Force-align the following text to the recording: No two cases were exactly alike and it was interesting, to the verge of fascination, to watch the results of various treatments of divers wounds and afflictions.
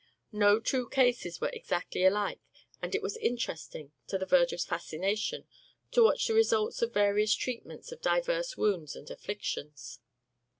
No 0.31 0.59
two 0.59 0.89
cases 0.89 1.39
were 1.39 1.49
exactly 1.53 2.03
alike 2.05 2.39
and 2.81 2.95
it 2.95 3.03
was 3.03 3.17
interesting, 3.17 3.91
to 4.07 4.17
the 4.17 4.25
verge 4.25 4.51
of 4.51 4.59
fascination, 4.61 5.45
to 5.91 6.03
watch 6.03 6.25
the 6.25 6.33
results 6.33 6.81
of 6.81 6.91
various 6.91 7.35
treatments 7.35 7.91
of 7.91 8.01
divers 8.01 8.57
wounds 8.57 8.95
and 8.95 9.07
afflictions. 9.11 9.99